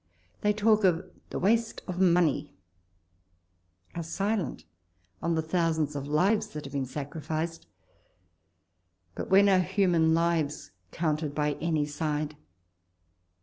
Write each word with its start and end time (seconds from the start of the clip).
They 0.41 0.51
talk 0.51 0.83
of 0.83 1.07
the 1.29 1.37
waste 1.37 1.83
of 1.87 1.99
money; 2.01 2.55
are 3.93 4.01
silent 4.01 4.65
on 5.21 5.35
the 5.35 5.43
thousands 5.43 5.95
of 5.95 6.07
lives 6.07 6.47
that 6.47 6.63
have 6.65 6.73
been 6.73 6.87
sacrificed— 6.87 7.67
but 9.15 9.29
when 9.29 9.47
are 9.47 9.59
human 9.59 10.15
lives 10.15 10.71
counted 10.91 11.35
by 11.35 11.53
any 11.61 11.85
side 11.85 12.35